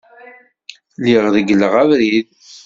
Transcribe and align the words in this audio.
Lliɣ 0.99 1.25
regleɣ 1.35 1.73
abrid. 1.81 2.27